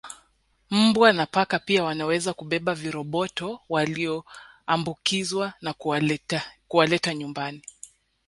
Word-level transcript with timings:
Mbwa 0.71 1.13
na 1.13 1.25
paka 1.25 1.59
pia 1.59 1.83
wanaweza 1.83 2.33
kubeba 2.33 2.75
viroboto 2.75 3.59
walioambukizwa 3.69 5.53
na 5.61 5.73
kuwaleta 6.67 7.13
nyumbani 7.13 7.61